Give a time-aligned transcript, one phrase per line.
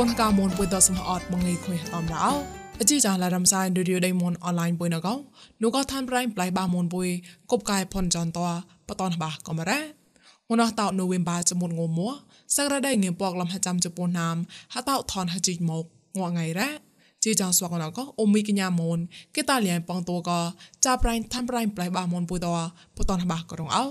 [0.00, 2.26] កូនកៅមនពុយតសំអត់មងៃខុយតំរោ
[2.80, 5.14] អជីចាឡារំសាយឌីឌីដៃមនអនឡាញពុយណកោ
[5.62, 7.08] នូក៏ឋានប្រៃប្លៃបាមនពុយ
[7.50, 8.38] កុបកាយផនចនត
[8.88, 9.80] បតនបាកំរ៉ា
[10.50, 12.08] មនតោនូវេមបាចមុនងមួ
[12.56, 14.36] សក្រដៃងៀមពកលំហចាំជប៉ុនណាម
[14.74, 15.84] ហតោថនហជីមក
[16.18, 16.68] ងងងៃរ៉ា
[17.24, 18.98] ជីចងស្វកណកអូមីកញ្ញាមន
[19.34, 20.30] គេតាលៀងប៉ងតួក
[20.84, 22.48] ចាប្រៃឋានប្រៃប្លៃបាមនពុយត
[22.96, 23.84] បតនបាករងអោ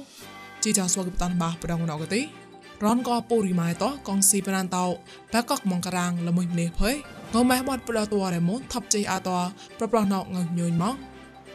[0.64, 2.45] ជីចងស្វកបតនបាប្រងណកទី
[2.84, 4.86] រនក៏ពូរីម៉ៃតកងស៊ីប្រានតោ
[5.34, 6.96] បែកកមកក្រាងល្មួយនេះភ័យ
[7.34, 9.30] ងម៉ែបាត់ប្រតួរមុនថប់ជ័យអាត
[9.78, 10.96] ប្រប្រណងងញយមក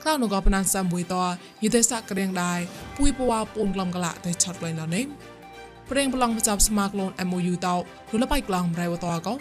[0.03, 1.15] ក្លៅនក៏បណានសាំមួយត
[1.63, 2.59] យីទេសៈក្រៀងដែរ
[2.97, 5.05] ពួយពវពូនក្លំកលាតែឆាត់លែងដល់នេះ
[5.91, 7.81] ប្រេងប្លង់ប្រចាប់ស្មាក្លូន MOU តោល
[8.23, 9.35] លបៃក្លងរៃវតកោ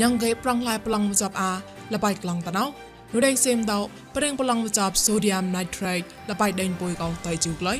[0.00, 1.52] ញ៉ងកេប្រងឡាយប្លង់ប្រចាប់អា
[1.94, 2.64] លបៃក្លងតណោ
[3.12, 3.80] នោះដេងសេមតោ
[4.16, 7.74] ប្រេងប្លង់ប្រចាប់ sodium nitrate លបៃដេងពួយកោតៃជូក្លៃ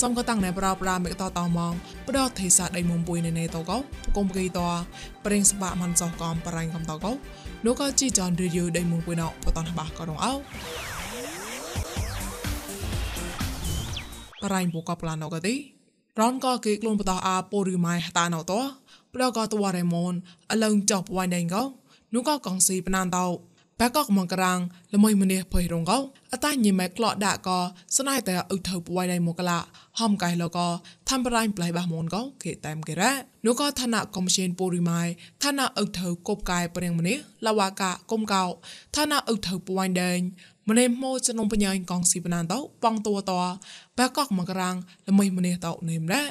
[0.00, 1.72] សំក៏តាំងណែប្រប្រាមេកតតមង
[2.08, 3.78] ប្រដទេសាដៃមុំពុយណែតកោ
[4.16, 4.60] គុំគីត
[5.24, 7.12] ប្រេងស្បាក់មិនចោះកំបរៃកំតកោ
[7.66, 10.38] នោះក៏ជីចនរីយូដៃមុំពុយណោបតនបាក៏រងអោប
[14.54, 15.54] រៃបុកប្លាណកទី
[16.20, 18.52] រនក៏គេខ្លួនបតអាពូរីម៉ៃតាណោត
[19.14, 20.12] ប្រដក៏តវរេមន
[20.50, 21.62] អលងចោបវ៉ៃដេងកោ
[22.14, 23.26] នោះក៏កងស៊ីបណានតោ
[23.80, 24.58] បែកកមកក្រាង
[24.94, 25.98] ល្មួយម្នេះភ័យរងកោ
[26.32, 27.58] អតាញីម៉ែក្លោដាក់ក៏
[27.96, 29.58] ស្នៃតែអ៊ុថៅពួយដៃមកឡា
[30.00, 30.58] ហំកៃលក
[31.08, 33.12] ធ្វើប្រៃប្លៃបះមនកោគេតាមគេរ៉ា
[33.46, 35.02] នោះក៏ឋានៈកុំជានពូរីម៉ៃ
[35.42, 38.44] ឋានៈអ៊ុថៅគប់កាយព្រៀងម្នេះលវ៉ាកាគុំកោ
[38.96, 40.18] ឋានៈអ៊ុថៅពួយដេង
[40.68, 43.32] ម្នេះម៉ូចនំបញ្ញាញកងស៊ីបណានតោប៉ងតួត
[43.98, 44.74] បែកកមកក្រាង
[45.08, 46.24] ល្មួយម្នេះតោនេមរ៉ា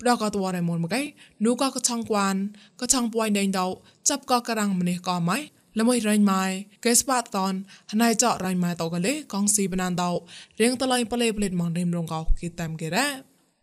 [0.00, 1.02] ប្រកតវរមនមកៃ
[1.44, 2.34] នូក៏កឆងគួន
[2.80, 3.66] ក៏ឆងពួយដេងតោ
[4.08, 5.38] ចាប់ក៏ក្រាងម្នេះក៏ម៉ៃ
[5.80, 6.44] ល្មួយរៃម៉ៃ
[6.84, 7.52] កេស្បាតន
[7.92, 10.10] ហណៃចរៃម៉ៃតកលេកងស៊ីបណានដោ
[10.60, 13.06] រៀងតឡៃប្លេប្លេតម៉ងរិមរងកោគីតាមគេរ៉ា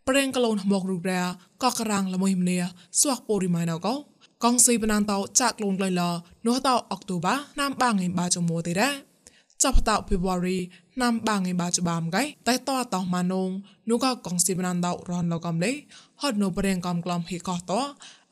[0.08, 1.22] ប្រេងកលូនមករូរ៉ា
[1.62, 2.62] កករាំងល្មួយម្នេះ
[3.00, 3.94] ស្វាក់ពូរីម៉ៃណកោ
[4.44, 6.02] កងស៊ីបណានតោចាក់លូនក្លៃឡ
[6.46, 8.90] នោះតោអុកតូបាណាំបាងឯបាចមួទេរ៉ា
[9.62, 10.58] ចាប់តោ February
[11.02, 13.50] ណាំបាងឯបាចបាមកៃតែតោតោម៉ានង
[13.90, 15.72] នោះក៏កងស៊ីបណានតោរនលកំលេ
[16.20, 17.80] ហត់នោះប្រេងកំក្លំហេកោតោ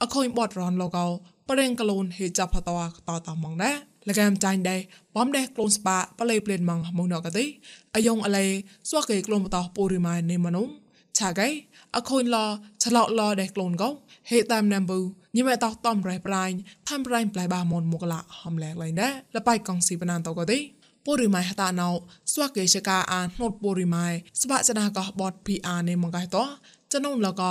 [0.02, 1.06] អខូនបតរនលកោ
[1.52, 2.70] ប្រេងកលូនហេចាប់តត
[3.08, 3.76] តតមងដែរ
[4.08, 4.80] លកាមចាញ់ដែរ
[5.16, 7.44] បំដែរក្លូនស្បាប្លេប្លេនមងមងណកទេ
[7.94, 8.46] អាយ៉ងអលេ
[8.88, 10.66] ស្វកេក្លូនបតពូរីម៉ៃនេមនុង
[11.18, 11.48] ឆាកៃ
[11.96, 12.36] អខូនឡ
[12.84, 13.88] ឆ្លោឡដែរក្លូនកោ
[14.30, 14.98] ហេតាមណាំប៊ូ
[15.36, 16.54] ញិមតោតំរ៉ៃប្រាញ់
[16.88, 20.58] តាមប្រាញ់ប្លែបាមនមកឡាហំលែកឡៃដែរលបៃកងស៊ីបណានតកទេ
[21.06, 21.88] ពូរីម៉ៃហតាណៅ
[22.32, 24.06] ស្វាកេชកាអានហត់ពូរីម៉ៃ
[24.42, 26.44] ស្បាចណាកោបត PR នេមកៃតោ
[26.92, 27.42] ចនុងលក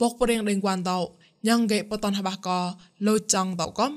[0.00, 0.98] បកប្រេងដេងគួនតោ
[1.46, 2.48] ញ៉ងកេបតនហបក
[3.06, 3.92] លោចង់តកំ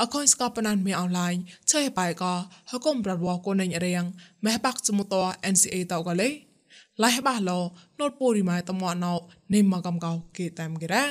[0.00, 1.34] អកូនស្កបណានមីអនឡាញ
[1.70, 2.24] ឆេបៃក
[2.70, 4.04] ហកុំប្រវកូនញរៀង
[4.44, 5.14] ម៉ែបាក់ចមុត
[5.52, 6.28] NCA តកលេ
[7.04, 7.58] ឡៃបាឡោ
[7.98, 9.14] ណូតពូរីម៉ៃតមណោ
[9.54, 11.04] និមកំកោគេតាមគេរ៉ា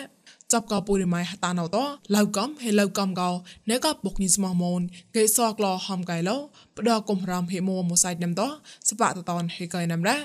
[0.51, 1.77] ចាប់កោពូរីម៉ៃហតាណោត
[2.16, 3.29] ឡៅកំហេឡៅកំកោ
[3.69, 4.81] ណេកបុកញីស្មោះមូន
[5.16, 6.38] គេសកឡហំកៃឡោ
[6.75, 8.41] បដកុំរំហេមូមូសៃណាំត
[8.89, 10.17] សបាតតនហេកៃណាំរ៉ា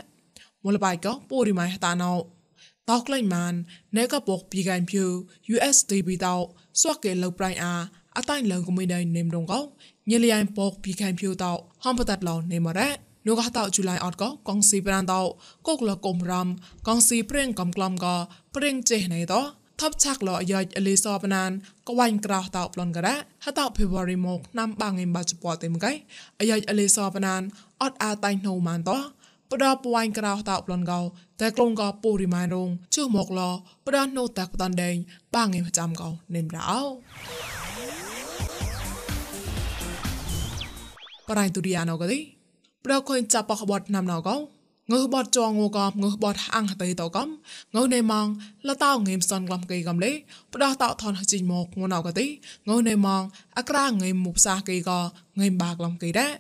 [0.65, 2.13] មូលបៃកោពូរីម៉ៃហតាណោ
[2.89, 3.55] តោក្លែងម៉ាន
[3.97, 5.05] ណេកបុកពីកៃភូ
[5.55, 6.35] USDB តោ
[6.81, 7.75] ស្វកគេឡៅប្រៃអា
[8.17, 9.61] អតៃលងកុំដៃនេមរងកោ
[10.11, 11.53] ញលីយ៉ៃពកពីខៃភូតោ
[11.85, 12.89] ហំបតាត់ឡោនេមរ៉ា
[13.27, 15.21] នូកតោជូឡៃអត់កោកងស៊ីប្រានតោ
[15.67, 16.49] កុកលកុំរំ
[16.89, 18.07] កងស៊ីព្រៀងកំក្លំក
[18.55, 19.41] ព្រៀងចេះណៃតោ
[19.81, 21.51] ថប់ឆាក់លយ៉ាច់អលីសបណាន
[21.89, 23.15] ក៏វាញ់ក្រោតោប្លន់ការ៉ា
[23.45, 25.93] ហតោ February មកណាំបាងឯបាចពតទេមកៃ
[26.41, 27.43] អាយ៉ាច់អលីសបណាន
[27.83, 28.99] អត់អាតៃណូម៉ានតោ
[29.53, 31.01] ផ្ដោពួយក្រោតោប្លន់កោ
[31.41, 33.41] តែក្លងកោពូរីម៉ានរងជឺមកល
[33.87, 34.97] ផ្ដោណូតាក់តាន់ដេង
[35.35, 36.81] បាងឯប្រចាំកោនេមរោ
[41.29, 42.19] ប្រៃទុរិយាណូកទី
[42.85, 44.37] ប្រកុញចាប់បខបតណាំណកោ
[44.93, 47.29] ងើបតចងងកងើបតអាំងតៃតកំ
[47.77, 48.27] ងើនេម៉ង
[48.69, 50.11] លតោងេមសនកំកេកំលេ
[50.55, 52.27] ផ្ដោះតោថនជីមកងណៅកទី
[52.69, 53.23] ងើនេម៉ង
[53.59, 54.91] អក្រាងេមមុបសាកេក
[55.41, 56.33] ងេមបាក្លំកេដែរ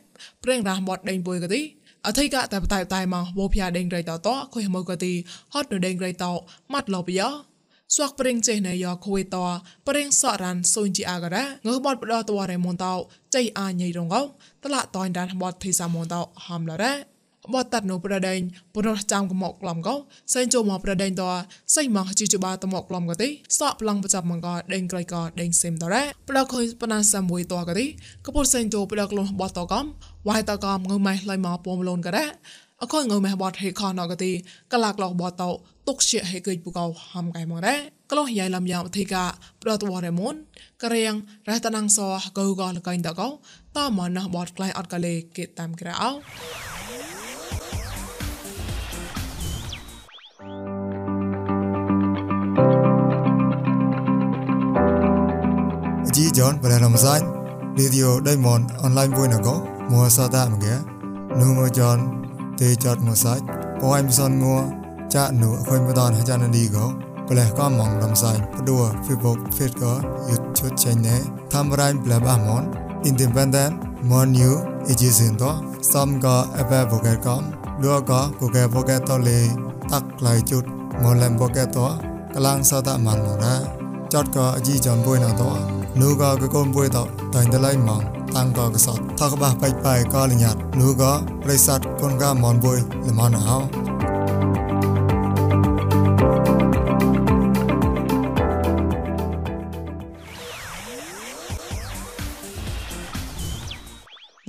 [0.43, 1.60] ប្រេងរះបតដេញពុយកទី
[2.06, 5.13] អធិកតែបតៃតៃមកវោភយ៉ាដេងរៃតោតខុយមកកទី
[5.53, 6.33] ហត់ដេងរៃតោ
[6.72, 7.28] ម៉ាត់លោបយោ
[7.95, 9.36] ស្វាក់ប្រេងចេះណៃយកគួយត
[9.89, 12.95] ប្រេងសរានសុញជីអាការ៉ាងើបតបដតវរេមុនតោ
[13.34, 14.22] ចៃអាញៃរងកោ
[14.63, 16.92] តឡាតនដានបតធីសាមុនតោហាំឡរ៉ា
[17.54, 18.38] បតតាត់នៅប្រដេញ
[18.74, 19.94] ពនរចាំកមកក្លំកោ
[20.34, 21.22] សេងចូលមកប្រដេញត
[21.74, 27.86] សៃមកជីជបាតមកក្លំកទេសក់ប្លង់ប្រចាប់មកកដេងក្រៃកដេងសេមតរ៉ាប្រដខុយបណាសាមួយតកទី
[28.26, 29.84] កពុសេងចូលប្រដក្លំបតតកំ
[30.28, 32.26] វាយតកំងើម៉ៃឡៃមកពមលូនការ៉ា
[32.82, 34.32] អខងងើម៉ែបតហេខណកទី
[34.72, 35.42] កលាក់ឡោបតត
[35.88, 37.76] ទុកជាហេកិចពូកោហាំកៃមករ៉ា
[38.10, 39.24] ក្លោះយ៉ៃលំយ៉ាងអធិកា
[39.62, 40.34] ប្រតវរមុន
[40.82, 41.14] ករៀង
[41.48, 41.98] រះតណាំងស
[42.38, 43.28] កោកលកៃតកោ
[43.76, 46.79] តមណះបតក្លៃអត់កលេគេតាមក្រៅ
[56.41, 57.22] John và đàn hồng sách
[57.77, 59.60] Radio Diamond online vui nào có.
[59.91, 60.78] Mua sa ta mà ghé
[61.41, 62.25] Nụ mơ John
[62.59, 63.39] thì chọn mùa sai
[63.83, 64.63] Có em son ngua
[65.10, 66.92] cha nụ khơi mua đòn hay cha chạ đi có.
[67.28, 71.21] Bà lẽ có mong làm sai Bà đùa, Facebook Fit gỡ Yut chút chạy nế.
[71.51, 72.72] Tham ranh bà bà món.
[73.04, 73.72] Independent,
[74.03, 74.57] Món new
[74.89, 77.45] Ý chí xin đó Xong có apple vô kè com
[77.83, 79.48] Đùa có vô kè vô kè to lì.
[79.91, 80.63] Tắc lại chút,
[81.03, 81.97] Món làm vô kè to
[82.34, 83.60] Kalang sa ta mặn mỏ ra
[84.10, 86.98] Chọt có gì chọn vui nào to នបុយណតនូក៏កកូនបុយត
[87.34, 88.03] តែងតឡៃមក
[88.37, 91.13] តាំងក៏កសតថកបះបៃបៃក៏លញាត់នូក៏
[91.45, 93.59] ប្រិស័តកូនកាមនបុយលមនអោ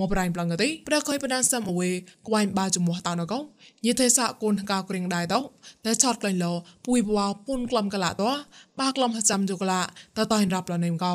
[0.02, 1.90] មកប្រៃប្លងកទេប្រកយបដានសំអវេ
[2.28, 3.40] ក្វៃបាចំោះតោណកោ
[3.86, 5.40] ញិទេសៈកូនកៅក្រៀងដែរតោ
[5.86, 6.52] តែឆតក្លែងលោ
[6.88, 8.30] ពួយបវ៉ាពុនក្លំកលាតោ
[8.80, 9.80] បាក្លំចាំជកលា
[10.18, 11.14] តតៃរាប់លនេមកោ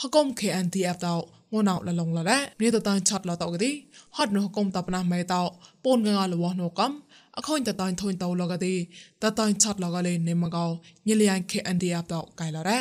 [0.00, 1.14] ហកុំ KNTF តោ
[1.52, 3.70] ងួនអោលឡងឡរ៉ានេះតតៃឆតលតោកទេ
[4.16, 5.42] ហត់នោះកុំតបណាមេតោ
[5.84, 6.92] ពុនកងលវនោះកំ
[7.36, 8.74] អខូនតតៃធុនតោលកទេ
[9.22, 10.66] តតៃឆតលកលេនេមកោ
[11.08, 12.80] ញិលៀង KNTF តោកៃឡរ៉ា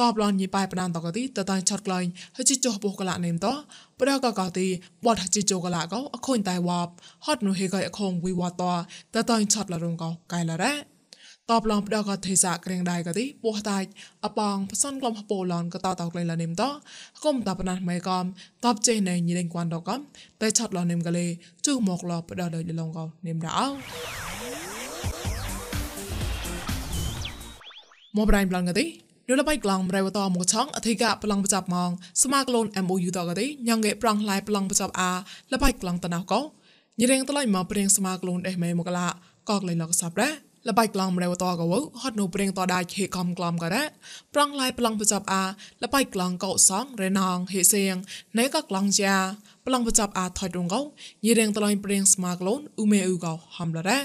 [0.00, 2.06] តបឡនញីប៉ៃបដានតកទីតតៃឆតក្លែង
[2.36, 3.46] ហជីចុះបុកកលនេមត
[4.00, 4.66] ប្រកកទី
[5.04, 6.88] បតហជីចុកលកោអខុនតៃវ៉ាប
[7.26, 8.52] ហត់នោះហេកៃអខងវីវ៉ាត
[9.14, 10.74] តតៃឆតលរងកោកៃឡរ៉ា
[11.50, 13.78] តបឡងប្រកកទេសាក្រៀងដៃកទីពោះតៃ
[14.24, 16.62] អបងផ្សនក្លំហពោឡនកតតក្លែងលនេមត
[17.24, 18.24] គុំតបណាស់ម៉ៃកំ
[18.64, 20.00] តបចេណៃញីលេងគួនតកំ
[20.40, 21.26] តែឆតលនេមកលេ
[21.66, 23.66] ជុះមកលប្រដដលងកោនេមដៅ
[28.16, 28.86] មកប្រៃប្លងកទី
[29.28, 31.90] នៅលបៃក្លងប្រៃវតមកឆងអធិកប្លង់បចាប់ម៉ង
[32.22, 35.10] ស្មាក្លូន MOU តកទេញ៉ងកេប្រងឡៃប្លង់បចាប់អា
[35.52, 36.40] លបៃក្លងតណៅកោ
[37.00, 40.30] ញិរៀងតឡៃមកព្រៀងស្មាក្លូនអេមេមកឡាកកលៃលកសាប់រ៉ា
[40.68, 41.72] លបៃក្លងប្រៃវតកវ
[42.02, 43.84] ហត់នៅព្រៀងតដៃខេកំក្លំករ៉ា
[44.34, 45.44] ប្រងឡៃប្លង់បចាប់អា
[45.82, 47.94] លបៃក្លងកោសងរេណងហេសៀង
[48.38, 49.14] ណេកក្លងជា
[49.66, 50.80] ប្លង់បចាប់អាថយរងកោ
[51.24, 54.00] ញិរៀងតឡៃព្រៀងស្មាក្លូនអ៊ូមេអ៊ូកោហំឡរ៉ា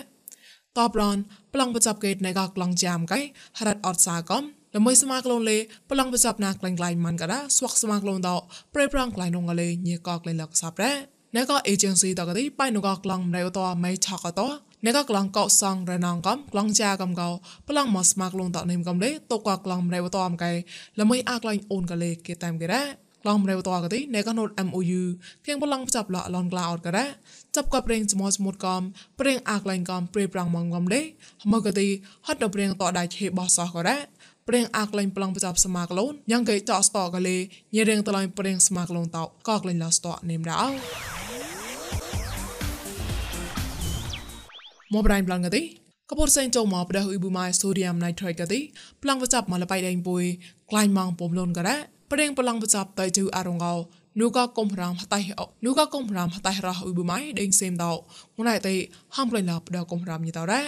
[0.77, 1.17] តបឡន
[1.53, 3.19] ប្លង់បចាប់កេតណេកក្លងជាមកៃ
[3.57, 4.43] ហរ៉ាត់អត់សាកំ
[4.75, 5.57] ល្មីស្មាក្លូនលេ
[5.89, 8.35] ប្លង់ប្រសពណាក្លែងក្លែងមិនក៏ដាស្វកស្មាក្លូនតោ
[8.73, 10.91] ប្រេប្រងក្លែងនងកលេញីកក្លែងលកសាប់រ៉ា
[11.35, 14.47] អ្នកក៏ agency តកទីប៉ៃនងកក្លងម្នៃតោម៉ៃឆកតោ
[14.85, 17.29] អ្នកក៏ក្លងកោសងរណងកំក្លងចាកំកោ
[17.69, 20.51] ប្លង់មកស្មាក្លូនតោនិមកំលេតកក្លងម្នៃតោអមកែ
[20.99, 22.83] ល្មីអាក្លែងអូនកលេគេតាមគេរ៉ា
[23.23, 25.01] ក្លងម្នៃតោកទីអ្នកក៏ note MOU
[25.45, 27.05] គៀងប្លង់ចាប់លឡនក្លាអត់ក៏រ៉ា
[27.55, 28.81] ចាប់ក៏ប្រេងស្មោះស្មូតកំ
[29.19, 31.01] ប្រេងអាក្លែងកំប្រេប្រងមកកំលេ
[31.51, 31.87] មកកទី
[32.25, 33.97] ហត់ដល់ប្រេងតោដៃឆេបោះសោះក៏រ៉ា
[34.49, 37.37] ព្រៀងអាក្លែងប្លង់ប្រចាប់សមាក្លូនយ៉ាងកេតស្តកលេ
[37.75, 40.59] ញរៀងតឡៃព្រៀងសមាក្លូនតោកក្លែងឡស្តនេមរោ
[44.93, 45.61] មកប្រៃប្លង់កទី
[46.09, 48.59] កពុរសេងចូលមកប្រដៅអ៊ីប៊ូម៉ៃសូឌីយ៉ាំណៃត្រៃកទី
[49.03, 50.23] ប្លង់ប្រចាប់មកលបៃដេងពុយ
[50.71, 51.77] ក្លែងម៉ងពំលូនករ៉ា
[52.11, 53.73] ព្រៀងប្លង់ប្រចាប់តៃជូអារងកោ
[54.19, 57.91] នូក៏កុំរាមហតៃអនូក៏កុំរាមហតៃរ៉អ៊ីប៊ូម៉ៃដេងសេមតោ
[58.37, 58.73] ងណៃតៃ
[59.15, 60.61] ហំក្លែងឡបដៅកុំរាមញីតោរ៉ា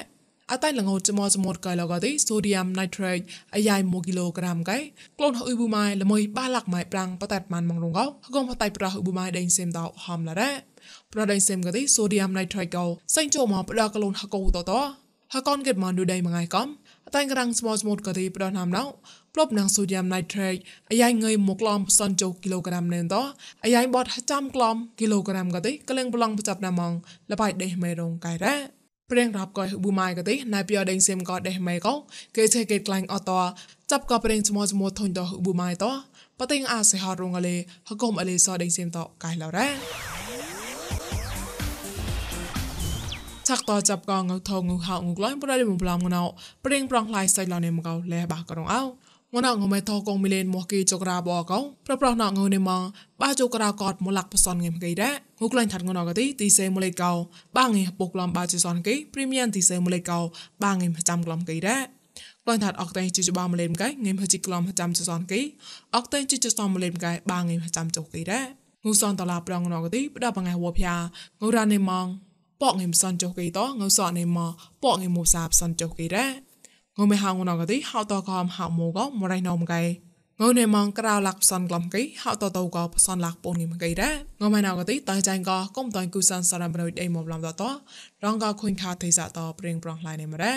[0.53, 3.19] អតៃលងោចមចមតកៃឡកទីសូឌីយ៉ាំណៃត្រេត
[3.56, 4.77] អាយ៉ៃ1គីឡូក្រាមកៃ
[5.18, 10.51] ក្លូនអ៊ុយប៊ូម៉ៃល្មួយបាឡាក់ម៉ៃប្រាំងបតាត់ម៉ានម៉ងរងកោហកុំហតៃប្រះអ៊ុយប៊ូម៉ៃដេងសេមតោហំឡារ៉ា
[11.13, 14.72] ប្រដេងសេមកទីសូឌីយ៉ាំណៃត្រេតកោសេងចូលមកប្រដកលូនហកោតត
[15.34, 16.67] ហកនកេតម៉ានឌូដៃមួយថ្ងៃកំ
[17.05, 18.84] អតៃក្រាំងស្មោស្មូតកទីប្រណាំណៅ
[19.36, 20.55] ប្លប់នឹងសូឌីយ៉ាំណៃត្រេត
[20.91, 23.15] អាយ៉ៃងើយមកក្លំផ្សនចូលគីឡូក្រាមនេនត
[23.63, 26.93] អាយ៉ៃបតចាំក្លំគីឡូក្រាមកទីក្លែងប្លង់ប្រចាប់ណាម៉ង
[27.31, 28.80] លបៃដេះមេរងកៃរ៉ា
[29.12, 31.94] ព្រៀងរាប់កោប៊ូម៉ៃកទេណៃពីអដេងសេមកោដេះម៉ៃកោ
[32.36, 33.32] គេឆេគេក្លាញ់អត
[33.91, 35.86] ចាប់កោព្រៀងស្មោស្មោធុញតប៊ូម៉ៃត
[36.39, 37.56] បតេងអាសេហរងលេ
[37.89, 39.68] ហកុំអលេសដេងសេមតកៃឡរ៉ា
[43.48, 46.24] ឆាក់តចាប់កងងថងងហៅងក្លាញ់ប្រដេមប្លំងណៅ
[46.65, 48.82] ព្រៀងប្រងឡៃសៃឡនេមកោលេបាករងអោ
[49.35, 52.71] ងនងមេថកងមីលេនមកគីចក្រាបអកោប្រប្រណងងនេម
[53.21, 57.11] បាចក្រាកតមលាក់ផ្សនងេមកៃដែរងូក្លែងថាត់ងនកទីទីសេមលេកោ
[57.57, 60.19] បាងេពុកក្លំបាចសនគេព្រីមៀមទីសេមលេកោ
[60.63, 61.81] បាងេចាំក្លំកៃដែរ
[62.43, 65.39] ក្លែងថាត់អកតេជីចបាមលេមកៃងេមហជីក្លំចាំចសនគេ
[65.95, 68.45] អកតេជីចសមលេមកៃបាងេចាំចុកគេដែរ
[68.85, 70.93] ងូសនតឡាប្រងនកទីបដបងឯវភា
[71.41, 72.07] ងូរ៉ានេម៉ង
[72.61, 74.50] ប៉ងងេមសនចុកគេតងូសនេម៉
[74.83, 76.50] ប៉ងងេមូសាបសនចុកគេដែរ
[77.00, 79.81] ងមេហៅងណកទីហៅតកំហៅមូកមរៃណោមកៃ
[80.41, 87.63] ងនេម៉ងក្រៅលាក់ផ្សនក្លំកៃហៅតតកផ្សនលាក់ពូនងមកៃដែរងមេណៅកទីតៃចាញ់កកុំតៃគូសានសារំប្រយអេមកឡំតត
[88.24, 90.53] រងកខុញខាទេសាតព្រៀងប្រងឡៃនេមរ៉ា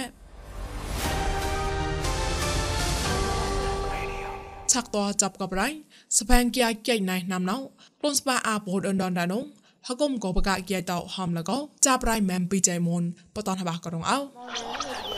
[4.73, 5.69] ឆាក់តចាប់កបរៃ
[6.19, 7.57] ស្បែងគៀចៃណៃណាំណៅ
[7.99, 9.45] ខ្លួនស្បាអាពោដនដនដានង
[9.88, 13.03] ហកុំកបកាគៀតោហំលកោចាប់រៃមែមពីចៃមុន
[13.35, 15.13] បតនហបាករងអោ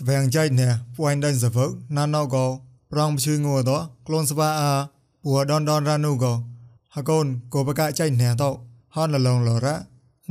[0.00, 1.56] ស្វែងចៃណែពួយដេនសវ
[1.96, 2.46] ណាណោកោ
[2.92, 3.72] ប្រងជួយងួរត
[4.06, 4.72] ក្លូនស្វាអា
[5.24, 6.32] ពួដនដនរនុកោ
[6.94, 8.44] ហកូនកោបកាចៃណែត
[8.94, 9.76] ហនលលងលរ៉ា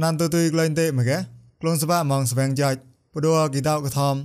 [0.01, 1.17] ណានទុទុយក្លែងទេមកែ
[1.61, 2.69] ក្លូនស្វាមងស្វែងចៃ
[3.13, 4.15] ពដូគីតោកធំ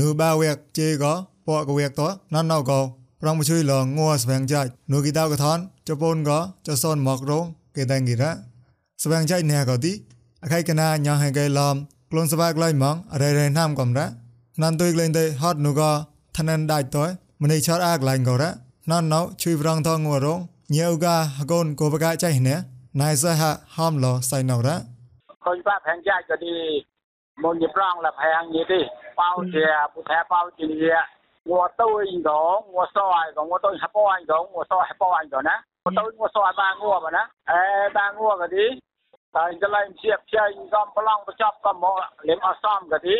[0.00, 1.12] នូបាវែកជេកោ
[1.46, 2.02] ពកវែកត
[2.34, 2.80] ណាណោកោ
[3.22, 4.62] ប្រងជួយលងងួរស្វែងចៃ
[4.92, 7.44] នូគីតោកធនជប៉ុនកោចសនមករង
[7.76, 8.30] គេតែងគីរ៉ា
[9.02, 9.92] ស្វែងចៃណែកោទី
[10.42, 11.76] អខៃកណាញ៉ាហេកែឡំ
[12.10, 14.06] ក្លូនស្វាក្លែងមងរ៉េរ៉េណាំកំរ៉ា
[14.62, 15.90] นันตุยเลนเตฮอดนูก็
[16.36, 17.06] ทนันได้ตัว
[17.40, 18.50] มันในชอดอากลายก็ระ
[18.90, 20.38] นั่นเนาช่วยรังทองงัวรง
[20.72, 22.58] เยียวกาฮกนโกบกาใจเนี่ย
[23.00, 24.76] นายสหะห้อมลอใส่นอระ
[25.44, 26.54] คนป้าแพงใจก็ดี
[27.42, 28.80] มงยิบร่องละแพงยี่ดิ
[29.16, 30.84] เป้าเจียผู้แท้เป้าจีเย
[31.48, 32.38] งัวตุ้ยก็
[32.72, 37.60] งัวซอยก็งัวตุ้ยฮับป้อยก็งัวซอยฮับป้อยก็นะงัวตุ้ยงัวซอยบางงัวบ่นะเอ้
[37.96, 38.66] บางงัวก็ดี
[39.34, 41.94] តែចលៃជាផ្សេងកំប្រឡងប្រចប់កំមក
[42.28, 43.16] លេងអសមកាទី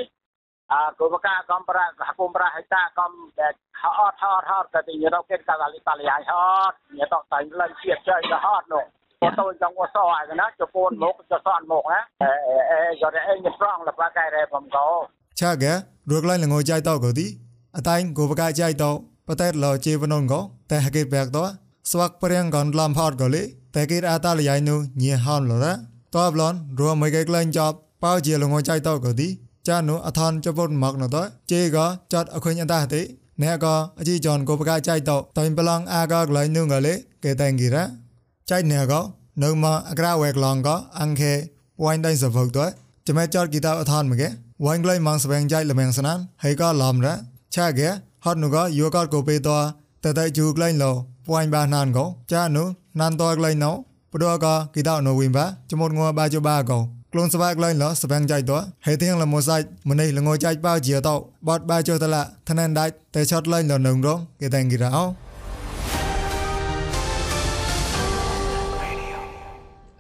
[0.69, 3.33] Aku maka kompra kompra hita kom
[3.73, 8.85] hot hot hot តែយើងរកគេកាលីតាលីហើយ hot ញ៉ាតតែលេងជាតិចៃទៅ hot នោះ
[9.21, 12.33] គាត់ទៅចង់វសអាកណាជប៉ុនមកចសនមកណាអេ
[12.71, 14.89] អេយកតែអេញស្រងលបកែរែបំកោ
[15.41, 15.73] ឆាកែ
[16.11, 17.27] រកលៃលងចៃតកោទី
[17.77, 18.85] អតៃគូបកាចៃត
[19.29, 21.39] បតែលជីវនងកោតែហកេបែកត
[21.91, 23.43] ស្វាក់ប្រៀងកនឡំផតកលី
[23.75, 25.67] តែគេអាតាលយ៉ៃនូញីហំលរ
[26.15, 29.29] តបឡនរួមមកឯក្លែងចប់ប៉ោជាលងចៃតកោទី
[29.69, 33.03] చాను అథాన్ చెప్పొట్ మగ్నతో చేగా చాట్ అఖున్ అంతా హతే
[33.43, 36.95] អ្នកក៏អជីចនក៏ប្រកាសចៃតតែប្រឡងអាក៏ក្លែងនឹងក៏លេ
[37.25, 37.85] គេតែងគិរ៉ា
[38.51, 39.01] ចៃអ្នកក៏
[39.43, 41.33] នៅមកអក្រាវែក្លងក៏អង្គេ
[41.83, 42.65] វ៉ៃដៃសវកទៅ
[43.07, 44.29] ចាំចតគីតាអថានមកគេ
[44.65, 47.15] វ៉ៃក្លែងម៉ងស្វែងចៃលមែងស្នានហើយក៏ឡំរ៉ា
[47.55, 47.89] ឆាគេ
[48.25, 49.51] ហត់នោះក៏យោក៏ក៏ពេលត
[50.05, 50.91] តតែជូក្លែងលោ
[51.31, 52.67] វ៉ៃបាណានក៏ចានោះ
[53.01, 53.73] ណានតក្លែងណោ
[54.13, 58.53] ព្រោះក៏គីតានៅវិញបាចមុតងัวបាជបាក៏ ក្លូនស្វាក្លែងលសបាំងចៃត
[58.87, 61.09] ហេទៀងលមោសាច់ម្នេះលងចៃប៉ៅជាត
[61.49, 65.05] បតបាចតឡាថននដៃតែឆតលែងលនងរងគេតែងគីរោ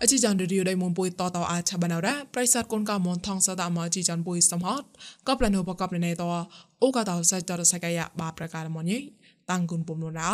[0.03, 4.83] អជីចានរីយដៃមុំពុយតតអាឆាបានរ៉ាប្រៃសាទកូនកមនថងសតាមអជីចានពុយសំហត
[5.29, 6.23] កបលនុបកបលណេត
[6.83, 8.99] អូកតោសាច់តរសកាយបាប្រការមញី
[9.51, 10.33] តាំងគុនពុំនរោ